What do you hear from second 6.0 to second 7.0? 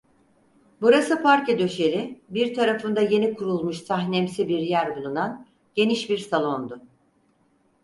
bir salondu.